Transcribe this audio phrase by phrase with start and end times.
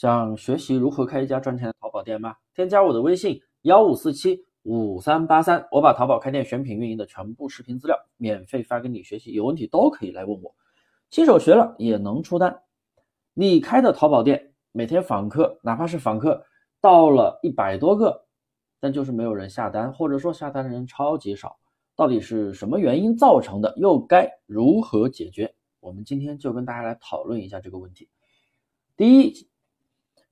[0.00, 2.34] 想学习如何开一家赚钱的淘宝店吗？
[2.54, 10.54] 添加我的微信幺五四七五三八三，我把淘宝开店选品运营的全部视频资料免费发给你学习，有问题都可以来问我。
[11.10, 12.62] 新手学了也能出单。
[13.34, 16.46] 你开的淘宝店每天访客，哪怕是访客
[16.80, 18.24] 到了一百多个，
[18.80, 21.58] 但就是没有人下单，或者说下单的人超级少，
[21.94, 23.74] 到底是什么原因造成的？
[23.76, 25.54] 又该如何解决？
[25.78, 28.08] 我们今天就跟大家来讨论一下这个问题。
[28.96, 29.49] 第一。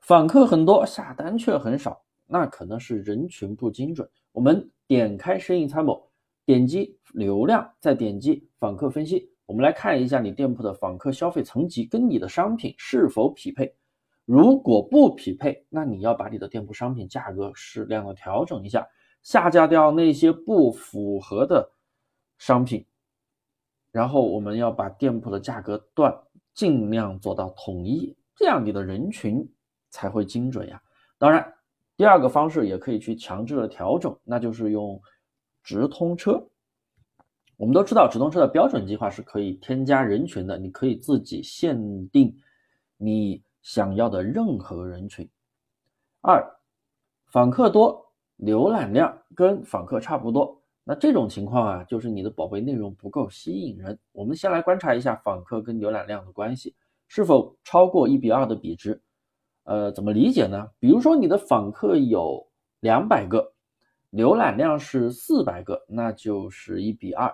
[0.09, 4.09] 访客很多，下单却很少，那可能是人群不精准。
[4.33, 6.02] 我们点开生意参谋，
[6.46, 13.70] 点击流量，再点击访客分析，我们来看一下你店铺的访客消费层级跟你的商品是否匹配。
[14.24, 18.88] 如果不匹配，那你要把你的店铺商品价格适量的调整一下，
[19.22, 21.70] 下架掉那些不符合的
[22.38, 22.83] 商品，
[23.92, 26.19] 然后我们要把店铺的价格段
[26.55, 29.47] 尽量做到统一，这样你的人群。
[29.91, 30.80] 才会精准呀。
[31.19, 31.55] 当然，
[31.97, 35.00] 第二个方式也可以去强制的调整，那就是用
[35.62, 36.48] 直通车。
[37.56, 42.36] 我们都知道，直通车的标准计划是可以添加人群的，你可以自己限定
[42.97, 45.28] 你想要的任何人群。
[46.20, 46.44] 二，
[47.33, 53.98] 访客多，浏览量跟访客差不多，那这种情况啊，就是你的宝贝内容不够吸引人。
[54.12, 56.77] 我们先来观察一下访客跟浏览量的关系，
[57.09, 59.03] 是否超过一比二的比值。
[59.69, 60.70] 呃，怎么理解呢？
[60.78, 62.48] 比如说你的访客有
[62.80, 63.52] 两百个，
[64.10, 67.30] 浏览量是四百个，那就是一比二。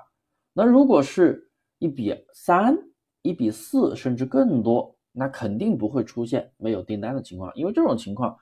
[0.53, 2.77] 那如果是一比三、
[3.23, 8.37] 一比四，甚至更多，那肯定不会出现没有订单的情况，因为这种情况，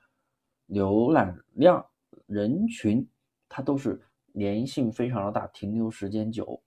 [0.67, 1.85] 浏览量、
[2.25, 3.07] 人群
[3.47, 4.01] 它都是
[4.33, 6.63] 粘性非常的大，停留时间久。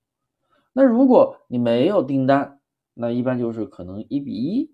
[0.73, 2.61] 那如果你没有订单，
[2.95, 4.71] 那一般就是可能一比一，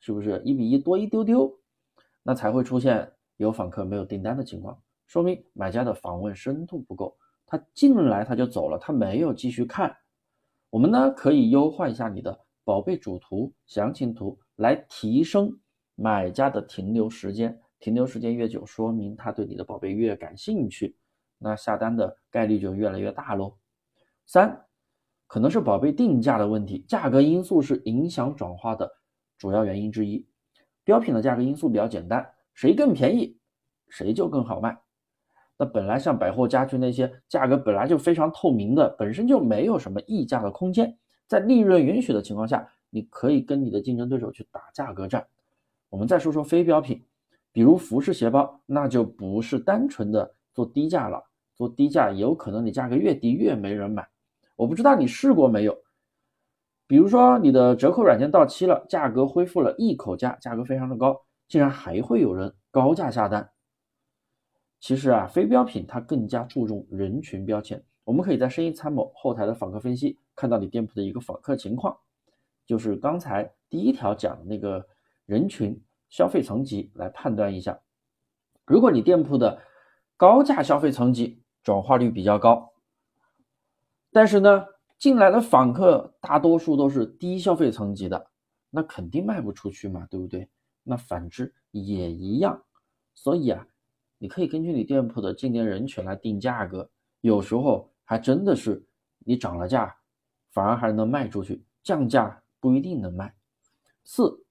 [0.00, 1.56] 是不是一比一多一丢丢？
[2.24, 9.96] 那才会出现有访客没有订单的情况，说明买家的访问深度不够，他进来他就走了，他没有继续看。
[10.70, 15.56] 我们呢可以优化一下你的宝贝主图、详情图，来提升
[15.94, 17.60] 买家的停留时间。
[17.80, 20.96] 停留时间越久，说明他对你的宝贝越感兴趣，
[21.36, 23.54] 那下单的概率就越来越大喽。
[24.24, 24.64] 三，
[25.26, 28.90] 可能是宝贝定价的问题，价格因素是影响转化的
[29.36, 30.26] 主要原因之一。
[30.84, 33.36] 标品的价格因素比较简单，谁更便宜，
[33.88, 34.78] 谁就更好卖。
[35.56, 40.96] 那本来像百货家具那些价格本来就非常透明的，本身就没有什么溢价的空间。
[41.26, 45.26] 在利润允许的情况下，你可以跟你的竞争对手去打价格战。
[45.88, 47.02] 我们再说说非标品，
[47.52, 51.24] 比如服饰鞋包，那就不是单纯的做低价了，
[51.54, 54.06] 做低价有可能你价格越低越没人买。
[54.56, 55.76] 我不知道你试过没有。
[56.86, 61.18] 比如说你的折扣软件到期了，价格恢复了一口价，价格非常的高，
[61.48, 63.50] 竟然还会有人高价下单。
[64.80, 67.82] 其实啊，非标品它更加注重人群标签。
[68.04, 71.96] 我们可以在生意参谋后台的访客分析，看到你店铺的一个访客情况，
[72.66, 74.86] 就是刚才第一条讲的那个
[75.24, 77.80] 人群消费层级来判断一下。
[78.66, 79.58] 如果你店铺的
[80.18, 82.74] 高价消费层级转化率比较高，
[84.12, 84.66] 但是呢。
[84.98, 88.30] 进来的访客大多数都是低消费层级的，
[88.70, 90.48] 那肯定卖不出去嘛，对不对？
[90.82, 92.62] 那反之也一样。
[93.14, 93.66] 所以啊，
[94.18, 96.88] 你可以根据你店铺的进店人群来定价格，
[97.20, 98.82] 有时候还真的是
[99.18, 99.94] 你涨了价，
[100.50, 103.34] 反而还能卖出去，降价不一定能卖。
[104.04, 104.42] 四，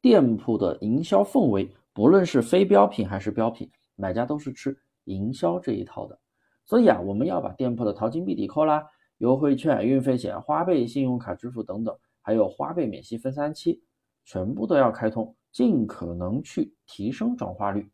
[0.00, 6.18] 店铺的营销氛围，不论是非标品还是标品，买家都是吃营销这一套的。
[6.64, 8.86] 所以啊，我们要把店铺的淘金必抵扣啦。
[9.18, 13.82] 优惠券、运费险、花呗、信用卡支付等等，还有花呗免息分三期，
[14.24, 17.88] 全部都要开通，尽可能去提升转化率。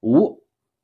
[0.00, 0.42] 五，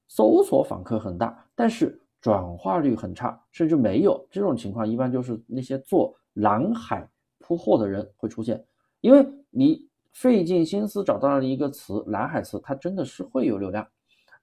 [0.09, 4.27] 搜索访客很大，但是转化率很差，甚至没有。
[4.31, 8.65] 这种情况一般就是那些做蓝海铺货的人会出现，
[9.01, 13.87] 因为你费尽心思找到了一个词，蓝海词，它真的是会有流量。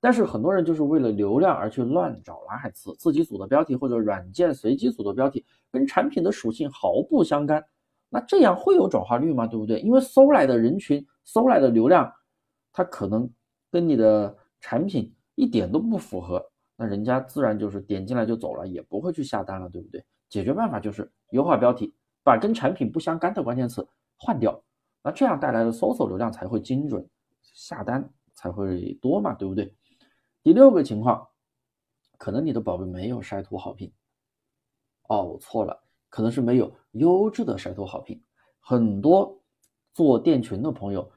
[0.02, 7.64] 但是很多人就是为了流量而去乱找蓝海词，自己组的标题或者软件随机组的标题跟产品的属性毫不相干，
[8.10, 9.46] 那这样会有转化率吗？
[9.46, 9.80] 对不对？
[9.82, 12.10] 因为搜来的人群、搜来的流量，
[12.72, 13.30] 它可能
[13.70, 16.44] 跟你的产品一点都不符合，
[16.78, 20.04] 那人家自然就是点进来就走了，也不会去下单了，对不对？
[20.30, 21.94] 解决办法就是优化标题，
[22.24, 23.86] 把跟产品不相干的关键词
[24.18, 24.64] 换掉，
[25.04, 27.06] 那这样带来的搜索流量才会精准，
[27.42, 29.74] 下单才会多嘛，对不对？
[30.42, 31.28] 第六个情况，
[32.18, 33.92] 可能你的宝贝没有晒图好评。
[35.10, 35.78] 哦，我错了，
[36.10, 38.22] 可能是没有优质的晒图好评。
[38.60, 39.38] 很多
[39.94, 41.12] 做店群的朋友，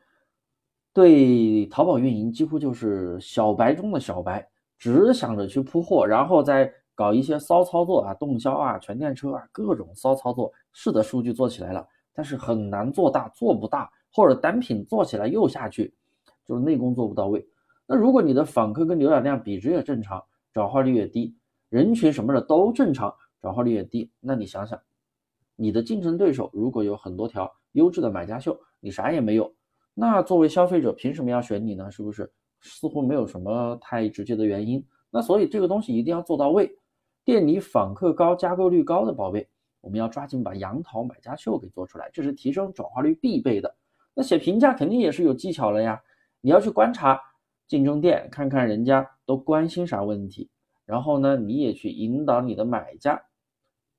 [0.93, 10.53] 对淘宝运营几乎就是小白中的小白，只想着去铺货，然后再搞一些骚操作啊，动销啊，全店车啊，各种骚操作。
[10.73, 15.95] 是的，数据做起来了，但是很难做大，做不大，或者单品做起来又下去，
[16.45, 17.47] 就是内功做不到位。
[17.93, 21.37] 那如果你的访客跟浏览量比值也正常，转化率也低，
[21.69, 24.81] 人群什么的都正常，转化率也低，那你想想，
[25.57, 29.55] 你的竞争对手如果有很多条优质的买家秀，你啥也没有，
[29.93, 31.91] 那作为消费者凭什么要选你呢？
[31.91, 32.33] 是不是？
[32.63, 34.83] 似乎没有什么太直接的原因。
[35.11, 36.75] 那所以这个东西一定要做到位，
[37.27, 39.47] 店里访客高、加购率高的宝贝，
[39.83, 43.77] 我们要抓紧把杨桃买家秀给做出来，这是提升转化率必备的。
[44.15, 46.03] 那写评价肯定也是有技巧了呀，
[46.41, 47.21] 你要去观察。
[47.73, 50.51] 竞争店看看人家都关心啥问题，
[50.85, 53.19] 然后呢，你也去引导你的买家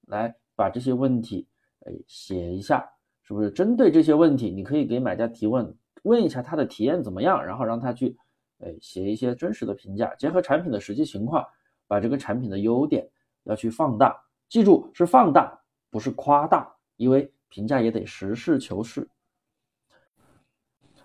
[0.02, 1.48] 来把这些问题
[1.80, 2.88] 哎写一下，
[3.24, 3.50] 是不是？
[3.50, 8.16] 针对这些问题，你可以给买家提问，问一下他的体验怎么样，然后让他去
[8.60, 11.44] 哎写一些真实的评价，结合产品的实际情况，
[11.88, 13.10] 把这个产品的优点
[13.46, 14.16] 要去放大，
[14.50, 15.60] 记住是放大，
[15.90, 19.10] 不是夸大，因为评价也得实事求是。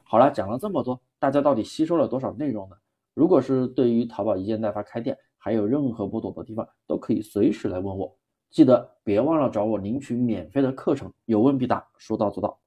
[0.03, 1.01] 好了，讲了这么多。
[1.19, 2.77] 大家到底吸收了多少内容呢？
[3.15, 8.17] 如果是对于淘宝一件代发开店还有任何不懂的地方，都可以随时来问我。
[8.51, 12.59] 记得别忘了找我领取免费的课程，有问必答，说到做到。